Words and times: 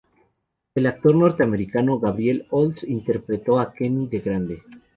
El 0.73 0.87
actor 0.87 1.13
norteamericano 1.13 1.99
Gabriel 1.99 2.47
Olds 2.49 2.83
interpretó 2.85 3.59
a 3.59 3.71
Kenny 3.71 4.07
de 4.07 4.19
grande. 4.19 4.63